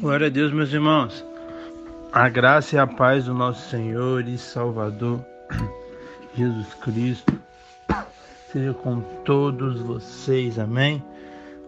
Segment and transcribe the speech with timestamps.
[0.00, 1.24] Glória a Deus, meus irmãos.
[2.12, 5.24] A graça e a paz do nosso Senhor e Salvador
[6.36, 7.32] Jesus Cristo
[8.52, 10.58] seja com todos vocês.
[10.58, 11.02] Amém.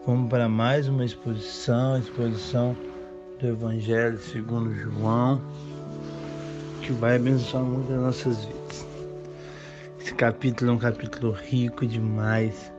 [0.05, 2.77] Vamos para mais uma exposição, exposição
[3.41, 5.41] do Evangelho segundo João,
[6.83, 8.87] que vai abençoar muito as nossas vidas.
[10.01, 12.73] Esse capítulo é um capítulo rico demais,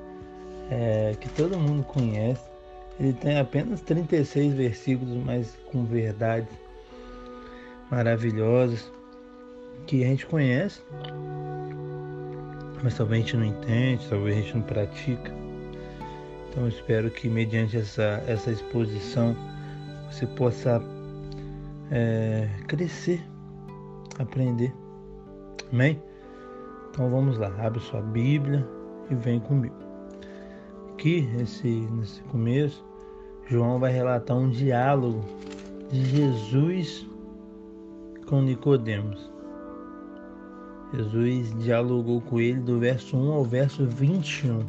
[0.70, 2.47] é, que todo mundo conhece.
[3.00, 6.50] Ele tem apenas 36 versículos, mas com verdades
[7.92, 8.92] maravilhosas
[9.86, 10.82] que a gente conhece,
[12.84, 15.32] mas talvez a gente não entende, talvez a gente não pratica.
[16.50, 19.36] Então eu espero que mediante essa, essa exposição
[20.12, 20.82] você possa
[21.92, 23.22] é, crescer,
[24.18, 24.74] aprender.
[25.72, 26.02] Amém?
[26.90, 28.68] Então vamos lá, abre sua Bíblia
[29.10, 29.76] e vem comigo.
[30.94, 32.87] Aqui, nesse, nesse começo,
[33.50, 35.24] João vai relatar um diálogo
[35.90, 37.06] de Jesus
[38.26, 39.32] com Nicodemos.
[40.94, 44.66] Jesus dialogou com ele do verso 1 ao verso 21.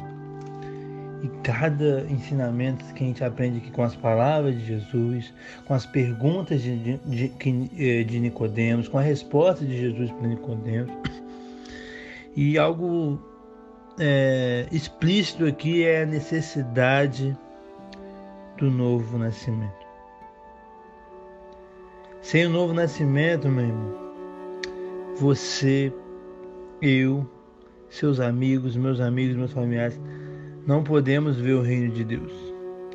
[1.21, 5.33] E cada ensinamento que a gente aprende aqui com as palavras de Jesus,
[5.65, 10.27] com as perguntas de, de, de, eh, de Nicodemos, com a resposta de Jesus para
[10.27, 10.93] Nicodemos,
[12.33, 13.19] e algo
[13.99, 17.37] é, explícito aqui é a necessidade
[18.59, 19.87] do novo nascimento.
[22.21, 23.95] Sem o novo nascimento, meu irmão,
[25.15, 25.91] você,
[26.81, 27.25] eu,
[27.89, 29.99] seus amigos, meus amigos, meus familiares,
[30.67, 32.31] não podemos ver o reino de Deus.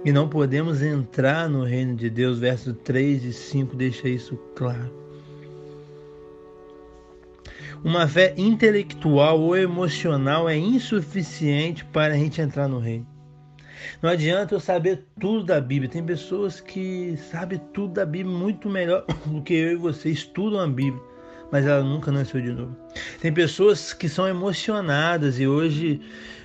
[0.04, 2.38] E não podemos entrar no reino de Deus.
[2.38, 4.92] Verso 3 e 5 deixa isso claro.
[7.82, 13.13] Uma fé intelectual ou emocional é insuficiente para a gente entrar no reino.
[14.02, 15.90] Não adianta eu saber tudo da Bíblia.
[15.90, 20.60] Tem pessoas que sabem tudo da Bíblia muito melhor do que eu e você estudam
[20.60, 21.02] a Bíblia,
[21.50, 22.76] mas ela nunca nasceu de novo.
[23.20, 26.00] Tem pessoas que são emocionadas e hoje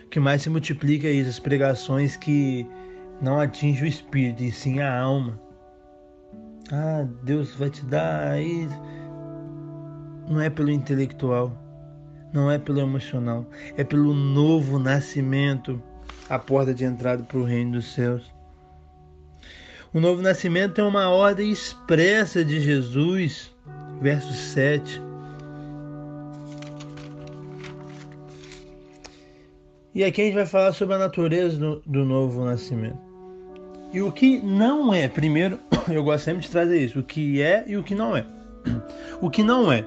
[0.06, 2.66] o que mais se multiplica é isso, as pregações que
[3.22, 5.40] não atingem o espírito e sim a alma.
[6.72, 8.68] Ah, Deus vai te dar aí
[10.30, 11.58] não é pelo intelectual,
[12.32, 13.46] não é pelo emocional,
[13.76, 15.82] é pelo novo nascimento,
[16.30, 18.24] a porta de entrada para o reino dos céus.
[19.94, 23.52] O novo nascimento é uma ordem expressa de Jesus,
[24.00, 25.02] verso 7.
[29.96, 33.00] E aqui a gente vai falar sobre a natureza do, do novo nascimento.
[33.92, 35.60] E o que não é, primeiro,
[35.90, 38.26] eu gosto sempre de trazer isso, o que é e o que não é.
[39.22, 39.84] O que não é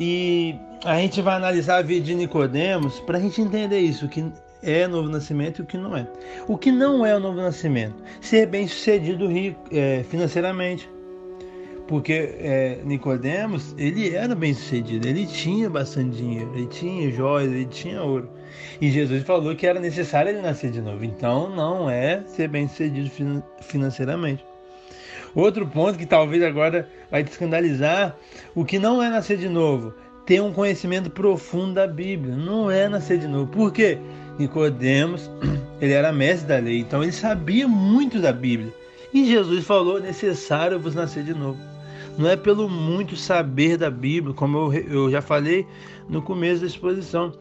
[0.00, 0.54] e
[0.84, 4.24] a gente vai analisar a vida de Nicodemos para a gente entender isso, que
[4.62, 6.06] é novo nascimento e o que não é.
[6.46, 7.94] O que não é o novo nascimento?
[8.20, 10.88] Ser bem sucedido rico, é, financeiramente.
[11.86, 17.64] Porque é, Nicodemos, ele era bem sucedido, ele tinha bastante dinheiro, ele tinha joias, ele
[17.64, 18.28] tinha ouro.
[18.78, 21.02] E Jesus falou que era necessário ele nascer de novo.
[21.02, 23.10] Então não é ser bem sucedido
[23.62, 24.44] financeiramente.
[25.34, 28.16] Outro ponto que talvez agora vai te escandalizar,
[28.54, 29.94] o que não é nascer de novo,
[30.26, 32.36] ter um conhecimento profundo da Bíblia.
[32.36, 33.46] Não é nascer de novo.
[33.50, 33.98] Por quê?
[34.38, 35.30] Nicodemos,
[35.80, 38.72] ele era mestre da lei, então ele sabia muito da Bíblia.
[39.12, 41.58] E Jesus falou: necessário vos nascer de novo.
[42.16, 45.66] Não é pelo muito saber da Bíblia, como eu, eu já falei
[46.08, 47.32] no começo da exposição.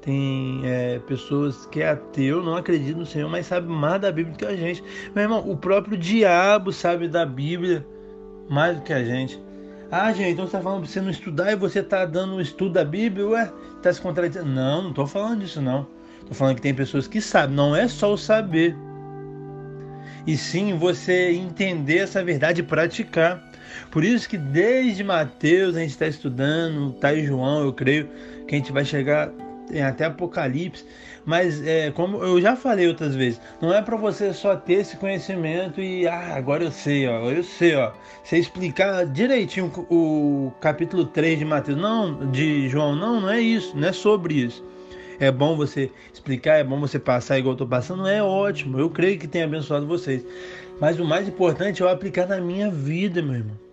[0.00, 4.34] Tem é, pessoas que é ateu, não acreditam no Senhor, mas sabe mais da Bíblia
[4.34, 4.82] do que a gente.
[5.14, 7.86] Meu irmão, o próprio diabo sabe da Bíblia
[8.48, 9.38] mais do que a gente.
[9.90, 12.40] Ah, gente, então você está falando para você não estudar e você está dando um
[12.40, 13.26] estudo da Bíblia?
[13.26, 14.48] Ué, está se contradizendo?
[14.48, 15.86] Não, não estou falando disso não.
[16.30, 18.76] Estou falando que tem pessoas que sabem, não é só o saber.
[20.24, 23.42] E sim você entender essa verdade e praticar.
[23.90, 28.08] Por isso que desde Mateus a gente está estudando, tá em João, eu creio
[28.46, 29.32] que a gente vai chegar
[29.70, 30.84] tem até Apocalipse,
[31.24, 34.96] mas é, como eu já falei outras vezes, não é para você só ter esse
[34.96, 37.92] conhecimento e ah, agora eu sei, ó, eu sei, ó.
[38.24, 43.76] Você explicar direitinho o capítulo 3 de Mateus, não, de João, não, não é isso,
[43.76, 44.64] não é sobre isso.
[45.20, 48.80] É bom você explicar, é bom você passar igual eu tô passando, é ótimo.
[48.80, 50.24] Eu creio que tem abençoado vocês.
[50.80, 53.70] Mas o mais importante é eu aplicar na minha vida, meu irmão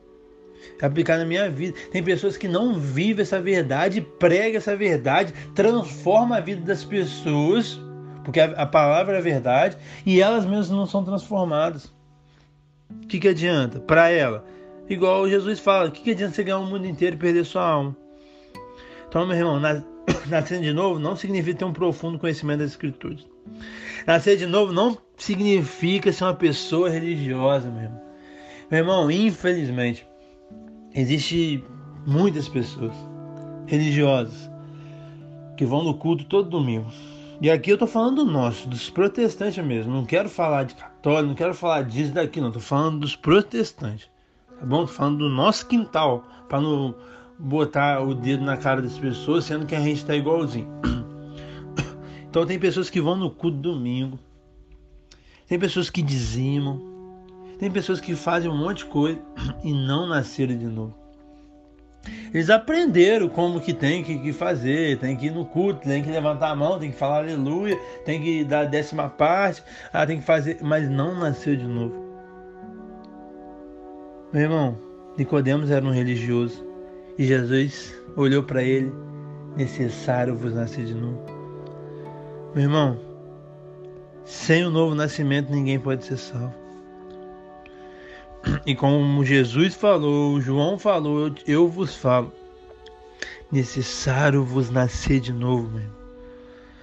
[0.82, 1.78] aplicar na minha vida.
[1.92, 7.80] Tem pessoas que não vivem essa verdade, pregam essa verdade, transforma a vida das pessoas,
[8.24, 11.86] porque a, a palavra é verdade, e elas mesmas não são transformadas.
[12.90, 14.46] O que, que adianta para ela?
[14.90, 17.68] Igual Jesus fala, o que, que adianta você ganhar o mundo inteiro e perder sua
[17.68, 17.96] alma?
[19.08, 19.60] Então, meu irmão,
[20.28, 23.26] nascer de novo não significa ter um profundo conhecimento das Escrituras.
[24.06, 28.02] Nascer de novo não significa ser uma pessoa religiosa, meu irmão.
[28.70, 30.08] Meu irmão, infelizmente,
[30.94, 31.64] existe
[32.06, 32.94] muitas pessoas
[33.66, 34.50] religiosas
[35.56, 36.92] que vão no culto todo domingo.
[37.40, 39.94] E aqui eu tô falando do nosso, dos protestantes mesmo.
[39.94, 42.52] Não quero falar de católico, não quero falar disso daqui, não.
[42.52, 44.10] Tô falando dos protestantes.
[44.60, 44.86] Tá bom?
[44.86, 46.96] Tô falando do nosso quintal, para não
[47.40, 50.68] botar o dedo na cara das pessoas, sendo que a gente tá igualzinho.
[52.30, 54.20] Então tem pessoas que vão no culto domingo.
[55.48, 56.80] Tem pessoas que dizimam.
[57.58, 59.20] Tem pessoas que fazem um monte de coisa
[59.64, 60.94] e não nasceram de novo.
[62.34, 66.52] Eles aprenderam como que tem que, fazer, tem que ir no culto, tem que levantar
[66.52, 70.26] a mão, tem que falar aleluia, tem que dar a décima parte, ah, tem que
[70.26, 71.96] fazer, mas não nasceu de novo.
[74.32, 74.78] Meu irmão,
[75.18, 76.67] Nicodemos era um religioso
[77.18, 78.92] e Jesus olhou para ele,
[79.56, 81.20] necessário vos nascer de novo.
[82.54, 83.00] Meu irmão,
[84.24, 86.54] sem o novo nascimento ninguém pode ser salvo.
[88.66, 92.32] E como Jesus falou, João falou, eu vos falo,
[93.52, 95.90] necessário vos nascer de novo, meu.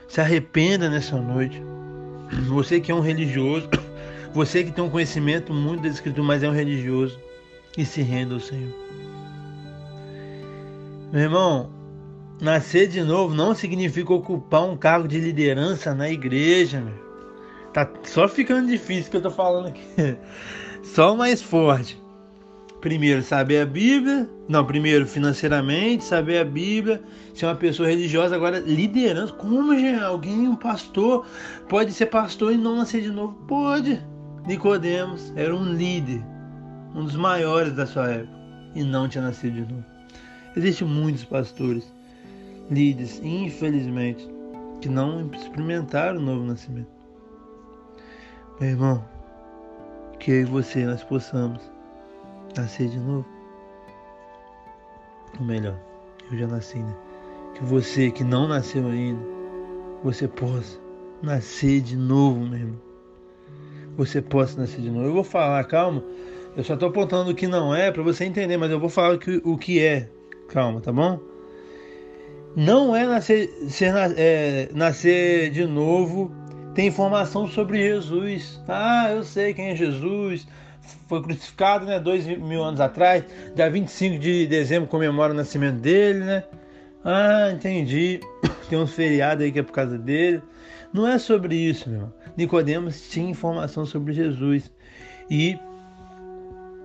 [0.09, 1.61] Se arrependa nessa noite.
[2.49, 3.69] Você que é um religioso,
[4.35, 7.19] você que tem um conhecimento muito da Escritura, mas é um religioso,
[7.77, 8.73] e se renda ao Senhor.
[11.15, 11.71] Meu irmão,
[12.41, 17.05] nascer de novo não significa ocupar um cargo de liderança na igreja, meu.
[17.73, 19.85] Tá só ficando difícil que eu tô falando aqui.
[20.83, 22.03] Só mais forte.
[22.81, 24.29] Primeiro, saber a Bíblia.
[24.49, 27.01] Não, primeiro, financeiramente, saber a Bíblia.
[27.33, 28.35] Ser uma pessoa religiosa.
[28.35, 29.33] Agora, liderança.
[29.35, 30.03] Como, gente?
[30.03, 31.25] Alguém, um pastor,
[31.69, 33.35] pode ser pastor e não nascer de novo?
[33.47, 34.05] Pode.
[34.47, 36.23] Nicodemos era um líder.
[36.93, 38.37] Um dos maiores da sua época.
[38.75, 39.94] E não tinha nascido de novo.
[40.57, 41.93] Existem muitos pastores,
[42.71, 44.29] líderes, infelizmente,
[44.81, 46.89] que não experimentaram o novo nascimento.
[48.61, 49.05] Meu irmão,
[50.21, 51.61] que eu e você nós possamos
[52.57, 53.27] nascer de novo.
[55.41, 55.77] Ou melhor,
[56.31, 56.95] eu já nasci, né?
[57.55, 59.21] Que você que não nasceu ainda,
[60.03, 60.79] você possa
[61.23, 62.81] nascer de novo, meu irmão.
[63.97, 65.07] Você possa nascer de novo.
[65.07, 66.03] Eu vou falar, calma.
[66.57, 69.15] Eu só estou apontando o que não é para você entender, mas eu vou falar
[69.15, 70.09] o que, o que é.
[70.55, 71.19] Calma, tá bom?
[72.55, 76.31] Não é nascer, ser, é, nascer de novo
[76.77, 78.63] tem informação sobre Jesus.
[78.69, 80.47] Ah, eu sei quem é Jesus.
[81.09, 81.99] Foi crucificado, né?
[81.99, 83.25] Dois mil anos atrás.
[83.57, 86.45] Dia 25 de dezembro comemora o nascimento dele, né?
[87.05, 88.21] Ah, entendi.
[88.71, 90.41] Tem uns feriados aí que é por causa dele.
[90.93, 92.13] Não é sobre isso, meu.
[92.37, 94.71] Nicodemos tinha informação sobre Jesus.
[95.29, 95.59] E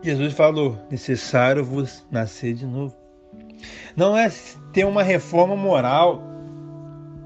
[0.02, 2.99] Jesus falou: necessário vos nascer de novo.
[3.96, 4.32] Não é
[4.74, 6.24] ter uma reforma moral.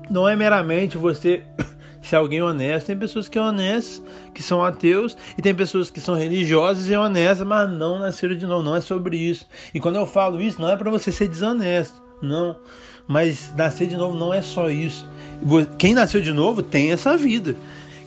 [0.10, 1.44] Não é meramente você
[2.02, 2.88] se alguém honesto.
[2.88, 4.02] Tem pessoas que são honestas,
[4.34, 8.46] que são ateus, e tem pessoas que são religiosas e honestas, mas não nasceram de
[8.46, 8.64] novo.
[8.64, 9.48] Não é sobre isso.
[9.74, 12.58] E quando eu falo isso, não é para você ser desonesto, não.
[13.08, 15.08] Mas nascer de novo não é só isso.
[15.78, 17.56] Quem nasceu de novo tem essa vida.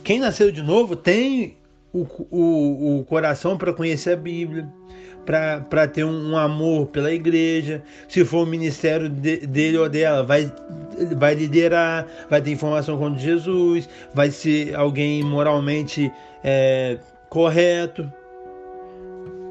[0.03, 1.57] Quem nasceu de novo tem
[1.93, 4.67] o, o, o coração para conhecer a Bíblia,
[5.27, 7.83] para ter um, um, amor pela igreja.
[8.07, 10.49] Se for o ministério de, dele ou dela, vai,
[11.17, 16.09] vai liderar, vai ter informação com Jesus, vai ser alguém moralmente
[16.41, 16.97] é,
[17.29, 18.09] correto.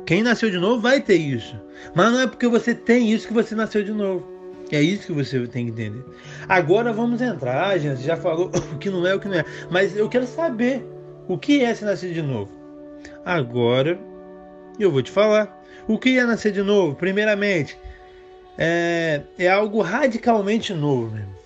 [0.06, 1.60] Quem nasceu de novo vai ter isso.
[1.94, 4.26] Mas não é porque você tem isso que você nasceu de novo.
[4.72, 6.02] É isso que você tem que entender.
[6.48, 8.02] Agora vamos entrar, gente.
[8.02, 9.44] Já falou o que não é, o que não é.
[9.70, 10.82] Mas eu quero saber
[11.28, 12.50] o que é se nascer de novo.
[13.24, 13.98] Agora
[14.78, 15.55] eu vou te falar.
[15.88, 16.96] O que é nascer de novo?
[16.96, 17.78] Primeiramente,
[18.58, 21.14] é, é algo radicalmente novo.
[21.14, 21.36] Mesmo.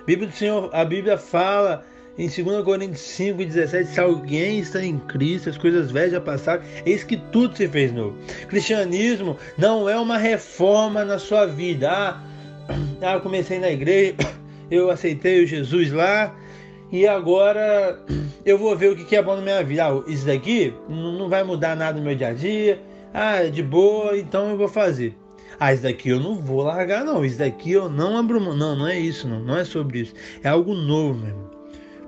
[0.00, 1.84] A Bíblia do Senhor, a Bíblia fala
[2.16, 6.62] em 2 Coríntios 5, 17, se alguém está em Cristo, as coisas velhas já passaram,
[6.86, 8.16] eis que tudo se fez novo.
[8.48, 11.90] Cristianismo não é uma reforma na sua vida.
[11.90, 12.20] Ah,
[13.02, 14.14] ah eu comecei na igreja,
[14.70, 16.34] eu aceitei o Jesus lá,
[16.92, 17.98] e agora
[18.46, 19.86] eu vou ver o que é bom na minha vida.
[19.86, 22.80] Ah, isso daqui não vai mudar nada no meu dia a dia,
[23.14, 25.16] ah, de boa, então eu vou fazer.
[25.60, 27.24] Ah, isso daqui eu não vou largar, não.
[27.24, 28.56] Isso daqui eu não abro mão.
[28.56, 29.38] Não, não é isso, não.
[29.38, 30.14] Não é sobre isso.
[30.42, 31.50] É algo novo, meu irmão.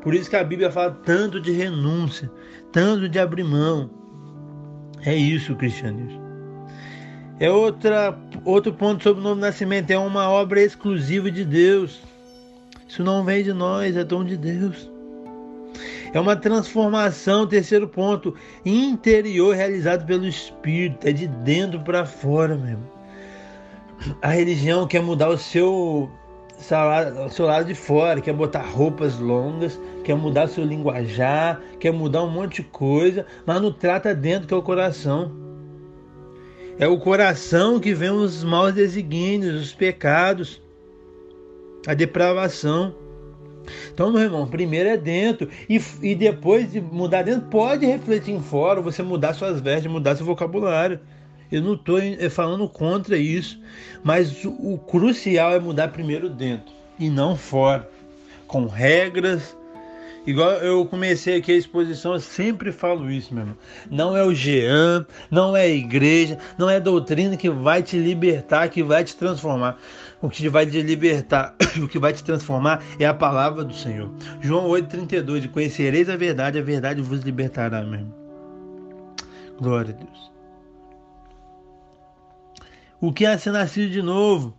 [0.03, 2.29] Por isso que a Bíblia fala tanto de renúncia,
[2.73, 3.89] tanto de abrir mão.
[5.05, 6.21] É isso cristianismo.
[7.39, 9.93] É outra, outro ponto sobre o novo nascimento.
[9.93, 12.03] É uma obra exclusiva de Deus.
[12.89, 14.91] Isso não vem de nós, é dom de Deus.
[16.16, 22.90] É uma transformação, terceiro ponto, interior realizado pelo Espírito, é de dentro para fora mesmo.
[24.23, 26.08] A religião quer mudar o seu,
[26.58, 32.23] o seu lado de fora, quer botar roupas longas, quer mudar seu linguajar, quer mudar
[32.23, 35.30] um monte de coisa, mas não trata dentro que é o coração.
[36.78, 40.62] É o coração que vem os maus desígnios, os pecados,
[41.87, 43.04] a depravação.
[43.92, 45.49] Então, meu irmão, primeiro é dentro.
[45.68, 50.16] E, e depois de mudar dentro, pode refletir em fora, você mudar suas vestes, mudar
[50.16, 51.00] seu vocabulário.
[51.50, 51.99] Eu não estou
[52.30, 53.61] falando contra isso.
[54.02, 57.88] Mas o, o crucial é mudar primeiro dentro e não fora.
[58.46, 59.56] Com regras,
[60.26, 63.56] Igual eu comecei aqui a exposição, eu sempre falo isso, meu irmão.
[63.88, 67.97] Não é o Jean, não é a igreja, não é a doutrina que vai te
[67.97, 69.78] libertar, que vai te transformar.
[70.21, 74.11] O que vai te libertar, o que vai te transformar é a palavra do Senhor.
[74.40, 78.14] João 8,32: Conhecereis a verdade, a verdade vos libertará, meu irmão.
[79.61, 80.33] Glória a Deus.
[83.00, 84.56] O que é ser nascido de novo?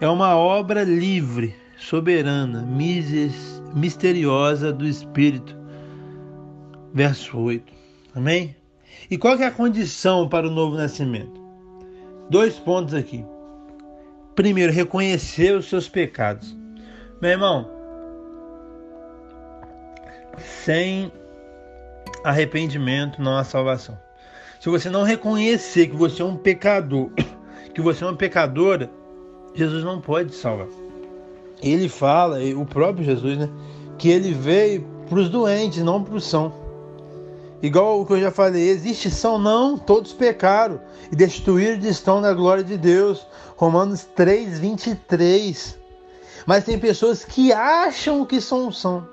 [0.00, 5.56] É uma obra livre, soberana, mises misteriosa do Espírito.
[6.92, 7.72] Verso 8.
[8.14, 8.54] Amém?
[9.10, 11.40] E qual é a condição para o novo nascimento?
[12.28, 13.24] Dois pontos aqui.
[14.34, 16.56] Primeiro, reconhecer os seus pecados.
[17.20, 17.70] Meu irmão,
[20.38, 21.12] sem
[22.24, 23.98] arrependimento não há salvação.
[24.60, 27.10] Se você não reconhecer que você é um pecador,
[27.74, 28.90] que você é uma pecadora,
[29.54, 30.81] Jesus não pode te salvar
[31.62, 33.48] ele fala, o próprio Jesus, né,
[33.96, 36.52] que ele veio para os doentes, não para os são.
[37.62, 40.80] Igual o que eu já falei, existe são não, todos pecaram
[41.12, 43.24] e destruídos estão da glória de Deus.
[43.56, 45.78] Romanos 3, 23.
[46.44, 49.06] Mas tem pessoas que acham que são são.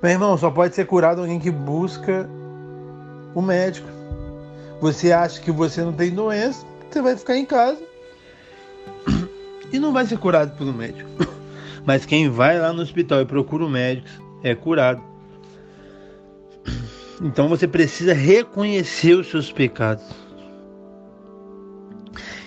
[0.00, 2.30] Meu irmão, só pode ser curado alguém que busca
[3.34, 3.88] o médico.
[4.80, 7.87] Você acha que você não tem doença, você vai ficar em casa
[9.72, 11.08] e não vai ser curado pelo médico.
[11.84, 14.08] Mas quem vai lá no hospital e procura o médico
[14.42, 15.02] é curado.
[17.20, 20.04] Então você precisa reconhecer os seus pecados.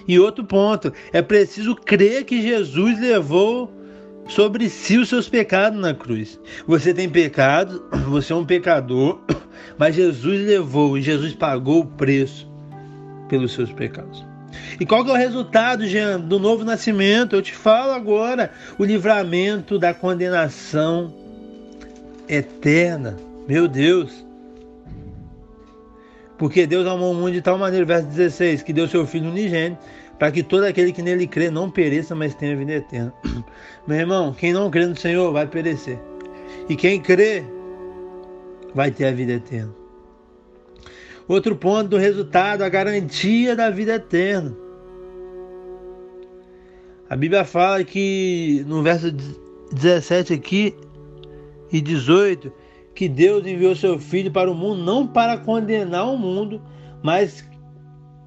[0.07, 3.71] E outro ponto, é preciso crer que Jesus levou
[4.27, 6.39] sobre si os seus pecados na cruz.
[6.65, 9.19] Você tem pecado, você é um pecador,
[9.77, 12.49] mas Jesus levou e Jesus pagou o preço
[13.29, 14.30] pelos seus pecados.
[14.79, 17.35] E qual que é o resultado, Jean, do novo nascimento?
[17.35, 21.13] Eu te falo agora, o livramento da condenação
[22.27, 23.17] eterna.
[23.47, 24.25] Meu Deus.
[26.37, 29.79] Porque Deus amou o mundo de tal maneira, verso 16, que deu seu Filho unigênito,
[30.17, 33.13] para que todo aquele que nele crê não pereça, mas tenha vida eterna.
[33.87, 35.99] Meu irmão, quem não crê no Senhor vai perecer.
[36.67, 37.43] E quem crê
[38.73, 39.80] vai ter a vida eterna.
[41.31, 44.53] Outro ponto do resultado, a garantia da vida eterna.
[47.09, 49.13] A Bíblia fala que no verso
[49.71, 50.75] 17 aqui
[51.71, 52.51] e 18
[52.93, 56.61] que Deus enviou seu filho para o mundo não para condenar o mundo,
[57.01, 57.49] mas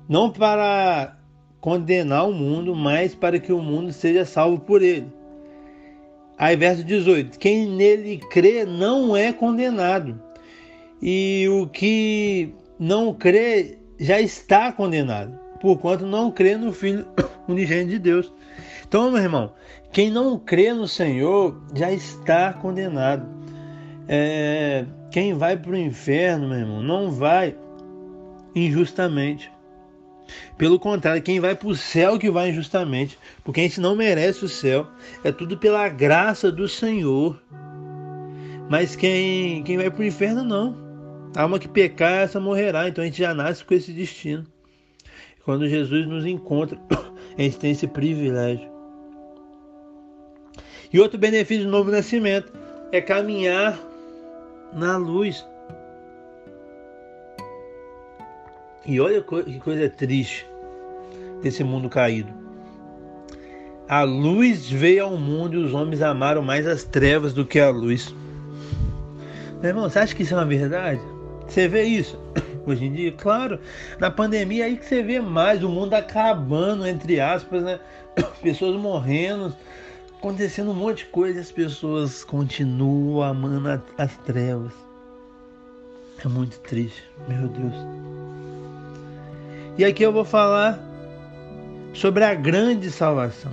[0.08, 1.14] não para
[1.60, 5.12] condenar o mundo, mas para que o mundo seja salvo por ele.
[6.38, 10.18] Aí verso 18: Quem nele crê não é condenado.
[11.02, 17.06] E o que não crê já está condenado, porquanto não crê no Filho
[17.48, 18.32] unigênito de Deus.
[18.86, 19.52] Então, meu irmão,
[19.92, 23.26] quem não crê no Senhor já está condenado.
[24.06, 27.56] É, quem vai para o inferno, meu irmão, não vai
[28.54, 29.50] injustamente.
[30.56, 34.44] Pelo contrário, quem vai para o céu que vai injustamente, porque a gente não merece
[34.44, 34.86] o céu,
[35.22, 37.40] é tudo pela graça do Senhor.
[38.68, 40.83] Mas quem, quem vai para o inferno, não.
[41.34, 42.88] A alma que pecar, essa morrerá.
[42.88, 44.44] Então a gente já nasce com esse destino.
[45.44, 46.78] Quando Jesus nos encontra,
[47.36, 48.68] a gente tem esse privilégio.
[50.92, 52.52] E outro benefício do novo nascimento
[52.92, 53.78] é caminhar
[54.72, 55.44] na luz.
[58.86, 60.46] E olha que coisa triste
[61.42, 62.32] desse mundo caído.
[63.88, 67.70] A luz veio ao mundo e os homens amaram mais as trevas do que a
[67.70, 68.14] luz.
[69.60, 71.00] Meu irmão, você acha que isso é uma verdade?
[71.46, 72.18] Você vê isso
[72.66, 73.12] hoje em dia?
[73.12, 73.58] Claro,
[73.98, 77.80] na pandemia é aí que você vê mais o mundo acabando, entre aspas, né?
[78.42, 79.54] Pessoas morrendo,
[80.18, 84.72] acontecendo um monte de coisa as pessoas continuam amando as trevas.
[86.24, 87.74] É muito triste, meu Deus.
[89.76, 90.78] E aqui eu vou falar
[91.92, 93.52] sobre a grande salvação.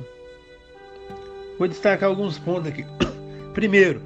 [1.58, 2.86] Vou destacar alguns pontos aqui.
[3.54, 4.02] Primeiro,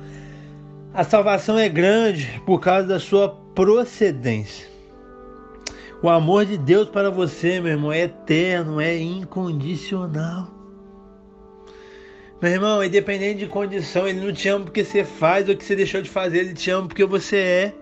[0.93, 4.67] a salvação é grande por causa da sua procedência.
[6.03, 10.53] O amor de Deus para você, meu irmão, é eterno, é incondicional.
[12.41, 15.75] Meu irmão, independente de condição, ele não te ama porque você faz ou que você
[15.75, 17.73] deixou de fazer, ele te ama porque você é.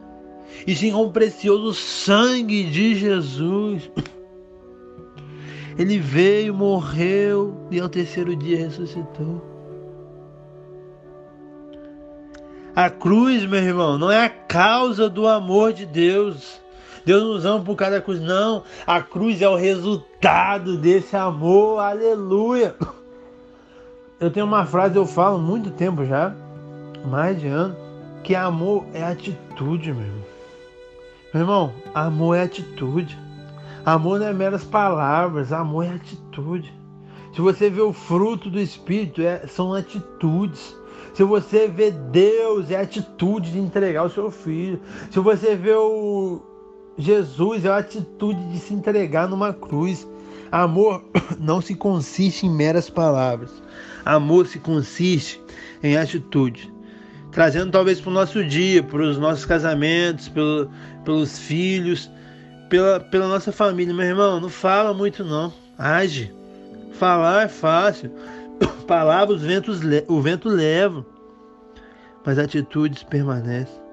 [0.65, 3.91] e sim com o precioso sangue de Jesus.
[5.77, 9.45] Ele veio, morreu e ao terceiro dia ressuscitou.
[12.75, 16.59] A cruz, meu irmão, não é a causa do amor de Deus.
[17.07, 18.19] Deus nos ama por causa da cruz.
[18.19, 21.79] Não, a cruz é o resultado desse amor.
[21.79, 22.75] Aleluia.
[24.19, 26.35] Eu tenho uma frase, eu falo muito tempo já,
[27.05, 27.77] mais de ano,
[28.25, 30.23] que amor é atitude, meu irmão.
[31.33, 33.17] Meu irmão, amor é atitude.
[33.85, 36.73] Amor não é meras palavras, amor é atitude.
[37.33, 40.75] Se você vê o fruto do Espírito, é, são atitudes.
[41.13, 44.81] Se você vê Deus, é atitude de entregar o seu filho.
[45.09, 46.56] Se você vê o
[46.97, 50.07] Jesus, é a atitude de se entregar numa cruz.
[50.51, 51.03] Amor
[51.39, 53.51] não se consiste em meras palavras.
[54.03, 55.39] Amor se consiste
[55.83, 56.71] em atitude.
[57.31, 60.71] Trazendo talvez para o nosso dia, para os nossos casamentos, pelo,
[61.03, 62.09] pelos filhos,
[62.69, 63.93] pela, pela nossa família.
[63.93, 65.53] Meu irmão, não fala muito não.
[65.77, 66.33] Age.
[66.93, 68.11] Falar é fácil.
[68.87, 69.41] Palavras
[70.07, 71.05] o vento leva.
[72.25, 73.86] Mas atitudes permanecem.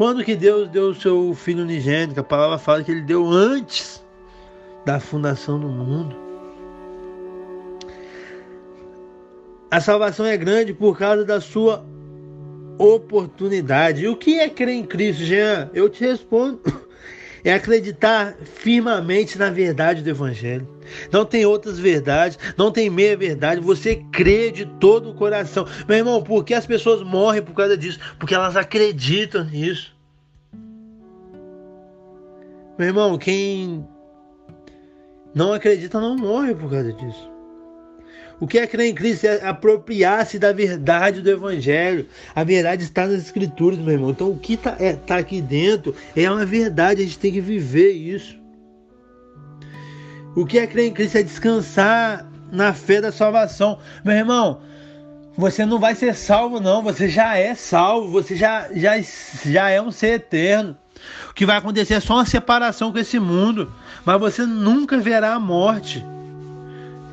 [0.00, 2.18] Quando que Deus deu o seu Filho unigênito?
[2.18, 4.02] A palavra fala que ele deu antes
[4.86, 6.16] da fundação do mundo.
[9.70, 11.84] A salvação é grande por causa da sua
[12.78, 14.04] oportunidade.
[14.04, 15.68] E o que é crer em Cristo, Jean?
[15.74, 16.62] Eu te respondo.
[17.44, 20.68] É acreditar firmemente na verdade do Evangelho.
[21.12, 23.60] Não tem outras verdades, não tem meia verdade.
[23.60, 25.66] Você crê de todo o coração.
[25.88, 27.98] Meu irmão, por que as pessoas morrem por causa disso?
[28.18, 29.94] Porque elas acreditam nisso.
[32.78, 33.86] Meu irmão, quem
[35.34, 37.29] não acredita não morre por causa disso.
[38.40, 42.06] O que é crer em Cristo é apropriar-se da verdade do Evangelho.
[42.34, 44.10] A verdade está nas Escrituras, meu irmão.
[44.10, 47.40] Então, o que está é, tá aqui dentro é uma verdade, a gente tem que
[47.40, 48.40] viver isso.
[50.34, 53.78] O que é crer em Cristo é descansar na fé da salvação.
[54.02, 54.62] Meu irmão,
[55.36, 56.82] você não vai ser salvo, não.
[56.82, 58.94] Você já é salvo, você já, já,
[59.44, 60.76] já é um ser eterno.
[61.28, 63.72] O que vai acontecer é só uma separação com esse mundo,
[64.04, 66.04] mas você nunca verá a morte.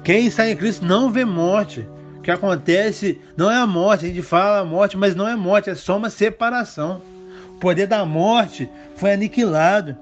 [0.08, 1.86] Quem está em Cristo não vê morte.
[2.18, 5.36] O que acontece não é a morte, a gente fala a morte, mas não é
[5.36, 7.02] morte, é só uma separação.
[7.50, 9.98] O poder da morte foi aniquilado.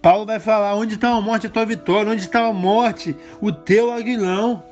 [0.00, 2.10] Paulo vai falar: onde está a morte, a tua vitória?
[2.10, 4.62] Onde está a morte, o teu aguilão?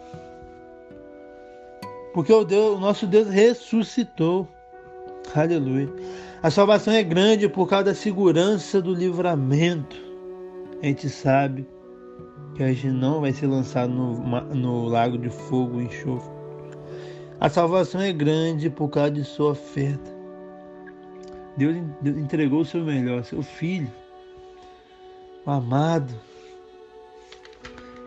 [2.15, 4.49] Porque o, Deus, o nosso Deus ressuscitou.
[5.37, 5.91] Aleluia.
[6.43, 9.95] A salvação é grande por causa da segurança do livramento.
[10.83, 11.67] A gente sabe
[12.59, 14.19] que a gente não vai ser lançado no,
[14.53, 16.29] no lago de fogo e enxofre.
[17.39, 20.11] A salvação é grande por causa de sua oferta.
[21.57, 23.89] Deus entregou o seu melhor, seu filho,
[25.47, 26.13] o amado.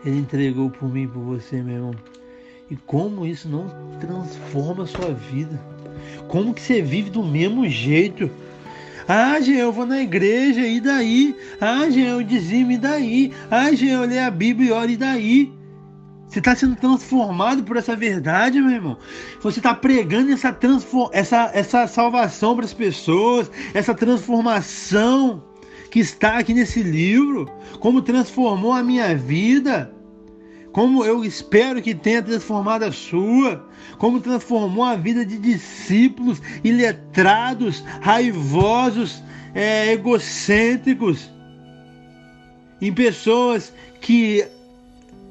[0.04, 1.94] Ele entregou por mim por você, meu irmão.
[2.70, 3.68] E como isso não
[4.00, 5.58] transforma a sua vida?
[6.28, 8.30] Como que você vive do mesmo jeito?
[9.08, 11.36] Ah, Jean, eu vou na igreja, e daí?
[11.60, 13.32] Ah, Jean, eu dizimo, e daí?
[13.50, 15.52] Ah, Jean, eu leio a Bíblia e oro, e daí?
[16.28, 18.96] Você está sendo transformado por essa verdade, meu irmão.
[19.42, 20.56] Você está pregando essa,
[21.12, 25.44] essa, essa salvação para as pessoas, essa transformação
[25.90, 27.46] que está aqui nesse livro,
[27.80, 29.92] como transformou a minha vida,
[30.72, 33.66] como eu espero que tenha transformado a sua,
[33.98, 39.22] como transformou a vida de discípulos iletrados, raivosos,
[39.54, 41.30] é, egocêntricos,
[42.80, 44.44] em pessoas que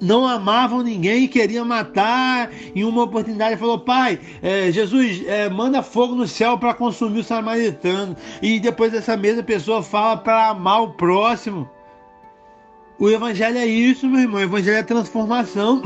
[0.02, 2.50] não amavam ninguém, queriam matar.
[2.76, 7.24] Em uma oportunidade falou: Pai, é, Jesus, é, manda fogo no céu para consumir o
[7.24, 8.16] samaritano.
[8.42, 11.70] E depois essa mesma pessoa fala para amar o próximo.
[13.02, 14.40] O evangelho é isso, meu irmão.
[14.40, 15.82] O evangelho é transformação.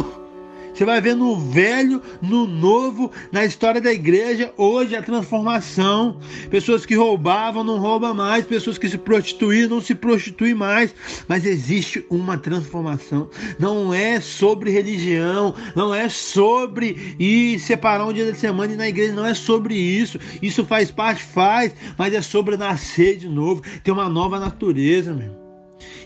[0.74, 6.20] Você vai ver no velho, no novo, na história da igreja, hoje a transformação.
[6.50, 10.94] Pessoas que roubavam não roubam mais, pessoas que se prostituíam não se prostituem mais.
[11.26, 13.30] Mas existe uma transformação.
[13.58, 18.90] Não é sobre religião, não é sobre ir separar um dia da semana e na
[18.90, 20.20] igreja, não é sobre isso.
[20.42, 25.45] Isso faz parte, faz, mas é sobre nascer de novo, ter uma nova natureza, meu.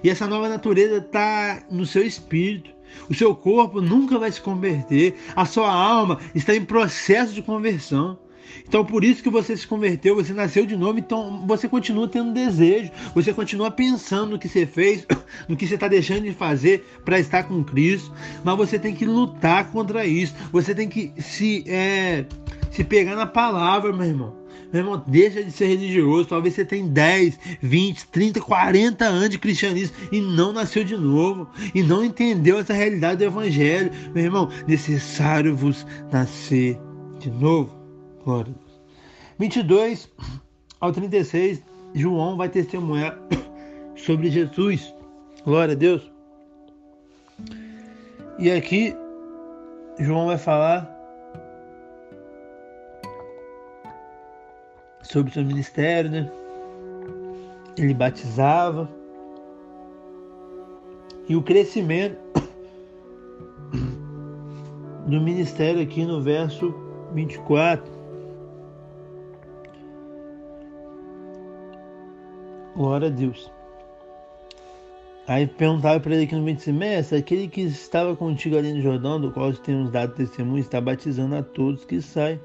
[0.04, 2.72] E essa nova natureza está no seu espírito.
[3.10, 8.18] O seu corpo nunca vai se converter, a sua alma está em processo de conversão.
[8.68, 12.34] Então, por isso que você se converteu, você nasceu de novo, então você continua tendo
[12.34, 15.06] desejo, você continua pensando no que você fez,
[15.48, 18.12] no que você está deixando de fazer para estar com Cristo,
[18.44, 22.26] mas você tem que lutar contra isso, você tem que se, é,
[22.72, 24.39] se pegar na palavra, meu irmão.
[24.72, 26.30] Meu irmão, deixa de ser religioso.
[26.30, 31.50] Talvez você tenha 10, 20, 30, 40 anos de cristianismo e não nasceu de novo.
[31.74, 33.92] E não entendeu essa realidade do evangelho.
[34.14, 36.80] Meu irmão, necessário vos nascer
[37.20, 37.74] de novo.
[38.24, 38.70] Glória a Deus.
[39.40, 40.10] 22
[40.80, 41.64] ao 36,
[41.96, 43.18] João vai testemunhar
[43.98, 44.94] sobre Jesus.
[45.44, 46.12] Glória a Deus.
[48.38, 48.96] E aqui,
[50.00, 50.99] João vai falar
[55.10, 56.32] sobre o seu ministério, né?
[57.78, 58.90] Ele batizava.
[61.28, 62.18] E o crescimento
[65.06, 66.74] do ministério aqui no verso
[67.14, 68.00] 24.
[72.76, 73.52] Glória a Deus.
[75.28, 79.22] Aí perguntava para ele aqui no 25, mestre, aquele que estava contigo ali no Jordão,
[79.22, 82.40] do qual temos dado testemunho, está batizando a todos que saem.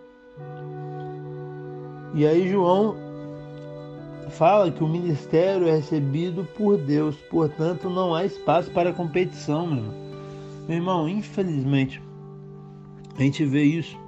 [2.15, 2.97] E aí João
[4.31, 9.79] fala que o ministério é recebido por Deus, portanto não há espaço para competição, meu
[9.79, 9.95] irmão.
[10.69, 12.01] Meu irmão, infelizmente,
[13.19, 13.99] a gente vê isso.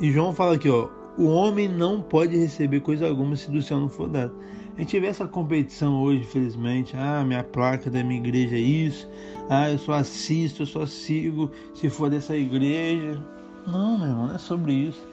[0.00, 0.88] E João fala aqui, ó,
[1.18, 4.34] o homem não pode receber coisa alguma se do céu não for dado.
[4.76, 6.96] A gente vê essa competição hoje, infelizmente.
[6.96, 9.08] Ah, minha placa da minha igreja é isso.
[9.48, 13.20] Ah, eu só assisto, eu só sigo se for dessa igreja.
[13.66, 15.09] Não, meu irmão, não é sobre isso.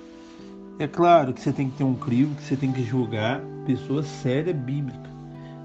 [0.80, 4.04] É claro que você tem que ter um crivo, que você tem que julgar pessoa
[4.04, 5.10] séria bíblica.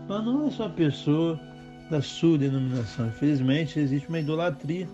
[0.08, 1.38] Mas não é só pessoa
[1.90, 3.08] da sua denominação.
[3.08, 4.88] Infelizmente existe uma idolatria.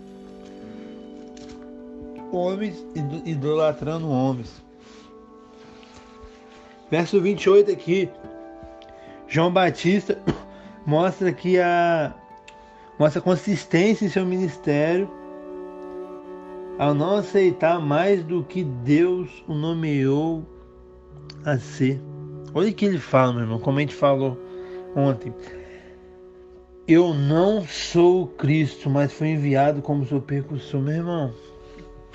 [2.32, 2.84] Homens
[3.24, 4.62] idolatrando homens.
[6.90, 8.10] Verso 28 aqui.
[9.28, 10.18] João Batista
[10.84, 12.12] mostra que a
[12.98, 15.08] mostra consistência em seu ministério
[16.78, 20.46] ao não aceitar mais do que Deus o nomeou
[21.44, 22.00] a ser.
[22.54, 24.38] Olha o que ele fala, meu irmão, como a gente falou
[24.94, 25.34] ontem.
[26.86, 31.34] Eu não sou o Cristo, mas fui enviado como seu percussor, meu irmão.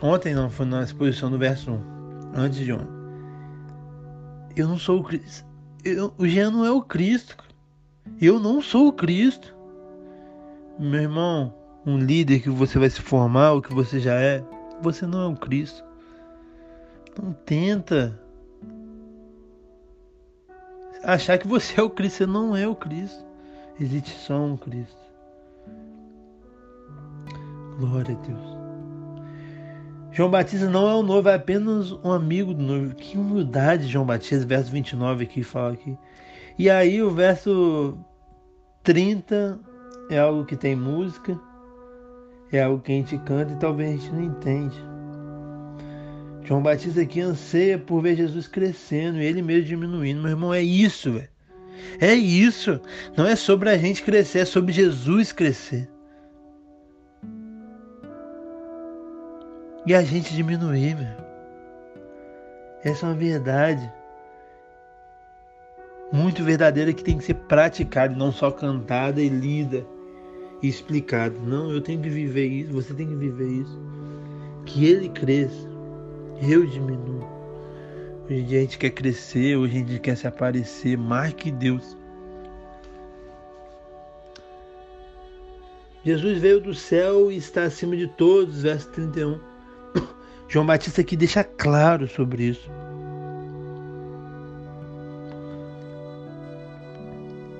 [0.02, 1.82] Ontem não, foi na exposição do verso 1,
[2.36, 3.04] antes de ontem.
[4.56, 5.45] Eu não sou o Cristo.
[5.84, 7.38] Eu, o Jean não é o Cristo.
[8.19, 9.56] Eu não sou o Cristo.
[10.80, 11.54] Meu irmão,
[11.86, 14.43] um líder que você vai se formar, o que você já é,
[14.82, 15.84] você não é o Cristo.
[17.22, 18.19] Não tenta
[21.04, 22.17] achar que você é o Cristo.
[22.17, 23.24] Você não é o Cristo.
[23.80, 25.02] Existe só um Cristo.
[27.80, 28.63] Glória a Deus.
[30.12, 32.96] João Batista não é o noivo, é apenas um amigo do noivo.
[32.96, 35.98] Que humildade, João Batista, verso 29 aqui fala aqui.
[36.58, 37.98] E aí o verso
[38.84, 39.60] 30
[40.12, 41.39] é algo que tem música
[42.58, 44.94] é algo que a gente canta e talvez a gente não entende.
[46.44, 50.22] João Batista aqui anseia por ver Jesus crescendo e ele mesmo diminuindo.
[50.22, 51.30] Meu irmão, é isso, velho.
[52.00, 52.80] É isso.
[53.16, 55.89] Não é sobre a gente crescer, é sobre Jesus crescer.
[59.86, 61.24] E a gente diminuir, velho.
[62.84, 63.92] Essa é uma verdade
[66.12, 69.86] muito verdadeira que tem que ser praticada, não só cantada e lida
[70.63, 71.38] e explicada.
[71.39, 73.80] Não, eu tenho que viver isso, você tem que viver isso.
[74.65, 75.69] Que ele cresça,
[76.41, 77.28] eu diminuo.
[78.26, 81.52] Hoje em dia a gente quer crescer, hoje em dia quer se aparecer mais que
[81.52, 81.97] Deus.
[86.06, 89.39] Jesus veio do céu e está acima de todos, verso 31.
[90.47, 92.69] João Batista aqui deixa claro sobre isso.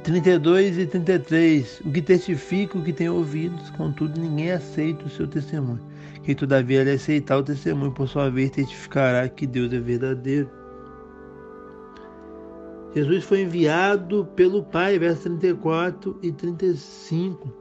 [0.04, 1.82] 32 e 33.
[1.86, 5.80] O que testifica o que tem ouvidos, contudo ninguém aceita o seu testemunho.
[6.24, 10.50] Quem todavia ele aceitar o testemunho, por sua vez testificará que Deus é verdadeiro.
[12.94, 17.52] Jesus foi enviado pelo Pai, versos 34 e 35.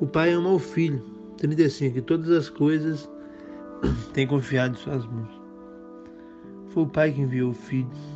[0.00, 1.00] O Pai ama o Filho,
[1.36, 3.08] 35, e todas as coisas
[4.12, 5.30] tem confiado em suas mãos.
[6.70, 8.11] Foi o Pai que enviou o Filho.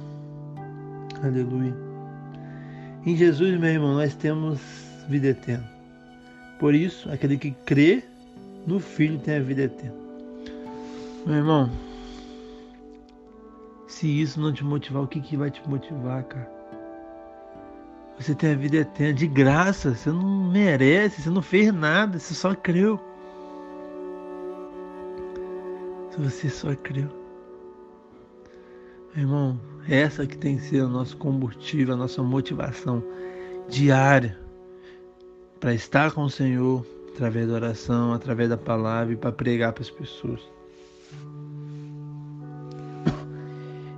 [1.23, 1.75] Aleluia.
[3.05, 4.61] Em Jesus, meu irmão, nós temos
[5.09, 5.69] vida eterna.
[6.59, 8.03] Por isso, aquele que crê
[8.67, 9.97] no Filho tem a vida eterna.
[11.25, 11.71] Meu irmão,
[13.87, 16.51] se isso não te motivar, o que, que vai te motivar, cara?
[18.19, 22.35] Você tem a vida eterna de graça, você não merece, você não fez nada, você
[22.35, 23.01] só creu.
[26.19, 27.26] Você só creu.
[29.17, 33.03] Irmão, essa que tem que ser o nosso combustível, a nossa motivação
[33.67, 34.39] diária
[35.59, 39.83] para estar com o Senhor através da oração, através da palavra e para pregar para
[39.83, 40.41] as pessoas.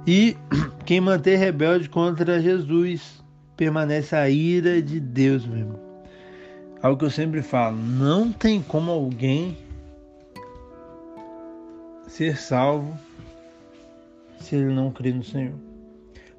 [0.07, 0.37] E
[0.87, 3.23] quem manter rebelde contra Jesus
[3.57, 5.81] permanece a ira de Deus, meu irmão.
[6.81, 9.59] Algo que eu sempre falo, não tem como alguém
[12.07, 12.97] ser salvo
[14.39, 15.55] se ele não crê no Senhor.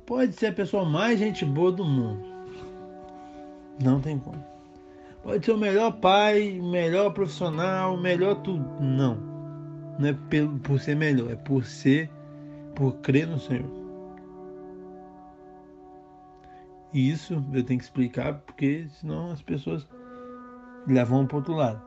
[0.06, 2.28] Pode ser a pessoa mais gente boa do mundo.
[3.84, 4.44] Não tem como.
[5.24, 8.66] Pode ser o melhor pai, melhor profissional, melhor tudo.
[8.82, 9.18] Não.
[10.00, 10.16] Não é
[10.64, 12.10] por ser melhor, é por ser,
[12.76, 13.70] por crer no Senhor.
[16.94, 19.88] E isso eu tenho que explicar, porque senão as pessoas
[20.88, 21.82] levam para outro lado.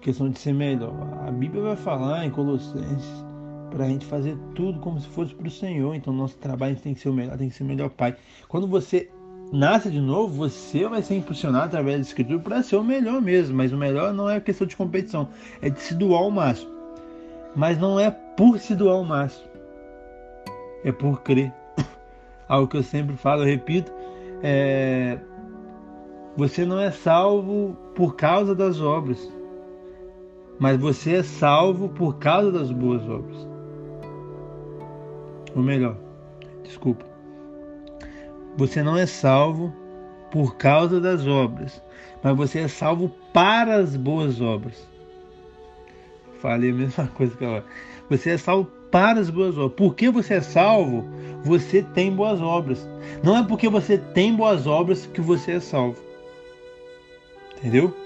[0.00, 0.92] questão de ser melhor.
[1.26, 3.31] A Bíblia vai falar em Colossenses
[3.72, 5.94] para a gente fazer tudo como se fosse para o Senhor.
[5.94, 8.14] Então, nosso trabalho tem que ser o melhor, tem que ser o melhor pai.
[8.48, 9.08] Quando você
[9.50, 13.56] nasce de novo, você vai ser impulsionado através da Escritura para ser o melhor mesmo.
[13.56, 15.28] Mas o melhor não é questão de competição,
[15.60, 16.70] é de se doar ao máximo.
[17.56, 19.46] Mas não é por se doar ao máximo,
[20.84, 21.52] é por crer.
[22.48, 23.92] Algo que eu sempre falo, eu repito,
[24.42, 25.18] é...
[26.36, 29.30] você não é salvo por causa das obras,
[30.58, 33.51] mas você é salvo por causa das boas obras.
[35.54, 35.96] Ou melhor,
[36.62, 37.04] desculpa.
[38.56, 39.72] Você não é salvo
[40.30, 41.82] por causa das obras,
[42.22, 44.86] mas você é salvo para as boas obras.
[46.40, 47.64] Falei a mesma coisa que agora.
[48.10, 49.74] Você é salvo para as boas obras.
[49.76, 51.04] Porque você é salvo,
[51.44, 52.86] você tem boas obras.
[53.22, 56.02] Não é porque você tem boas obras que você é salvo.
[57.56, 57.96] Entendeu?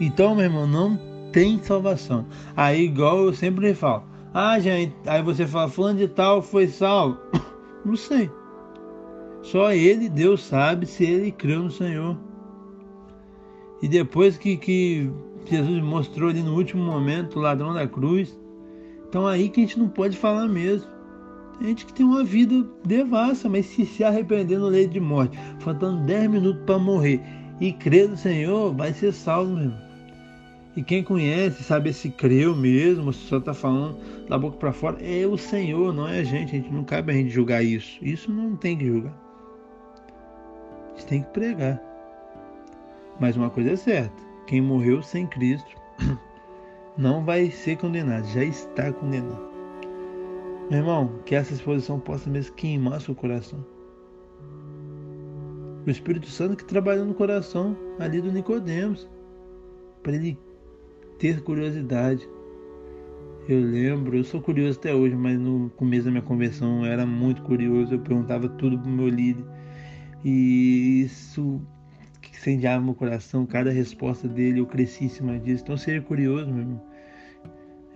[0.00, 0.98] Então, meu irmão, não
[1.32, 2.26] tem salvação.
[2.56, 4.04] Aí, igual eu sempre falo,
[4.38, 7.18] ah, gente, aí você fala, fulano de tal foi salvo.
[7.86, 8.30] Não sei.
[9.40, 12.18] Só ele, Deus, sabe se ele creu no Senhor.
[13.80, 15.10] E depois que, que
[15.46, 18.38] Jesus mostrou ali no último momento o ladrão da cruz,
[19.08, 20.90] então aí que a gente não pode falar mesmo.
[21.58, 25.38] Tem gente que tem uma vida devassa, mas se se arrepender no leito de morte,
[25.60, 27.22] faltando 10 minutos para morrer
[27.58, 29.85] e crer no Senhor, vai ser salvo mesmo.
[30.76, 33.96] E quem conhece, sabe se creu mesmo, se só está falando
[34.28, 36.54] da boca para fora, é o Senhor, não é a gente.
[36.54, 37.98] A gente não cabe a gente julgar isso.
[38.02, 39.16] Isso não tem que julgar.
[40.92, 41.80] A gente tem que pregar.
[43.18, 45.74] Mas uma coisa é certa: quem morreu sem Cristo
[46.94, 49.46] não vai ser condenado, já está condenado.
[50.68, 53.64] Meu irmão, que essa exposição possa mesmo queimar seu coração.
[55.86, 59.08] O Espírito Santo que trabalhou no coração ali do Nicodemos,
[60.02, 60.36] para ele
[61.18, 62.28] ter curiosidade.
[63.48, 67.06] Eu lembro, eu sou curioso até hoje, mas no começo da minha conversão eu era
[67.06, 69.44] muito curioso, eu perguntava tudo pro meu líder.
[70.24, 71.60] E isso
[72.28, 75.62] incendiava meu coração, cada resposta dele, eu cresci em cima disso.
[75.62, 76.82] Então seja curioso, meu irmão.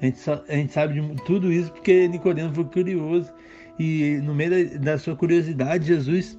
[0.01, 3.33] A gente, só, a gente sabe de tudo isso porque Nicodemo foi curioso.
[3.79, 6.39] E no meio da, da sua curiosidade, Jesus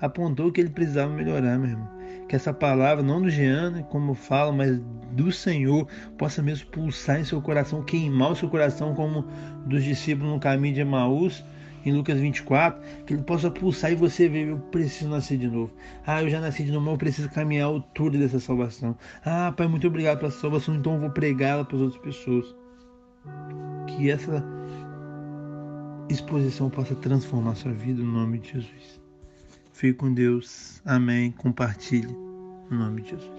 [0.00, 1.97] apontou que ele precisava melhorar, meu irmão
[2.28, 4.78] que essa palavra, não do Jean, como eu falo, mas
[5.12, 5.88] do Senhor,
[6.18, 9.24] possa mesmo pulsar em seu coração, queimar o seu coração, como
[9.66, 11.42] dos discípulos no caminho de Emaús,
[11.84, 15.72] em Lucas 24, que ele possa pulsar e você ver, eu preciso nascer de novo.
[16.06, 18.96] Ah, eu já nasci de novo, mas eu preciso caminhar a altura dessa salvação.
[19.24, 22.54] Ah, Pai, muito obrigado pela salvação, então eu vou pregá-la para as outras pessoas.
[23.86, 24.44] Que essa
[26.10, 29.07] exposição possa transformar sua vida no nome de Jesus.
[29.78, 30.82] Fique com Deus.
[30.84, 31.30] Amém.
[31.30, 32.12] Compartilhe.
[32.68, 33.37] No nome de Jesus.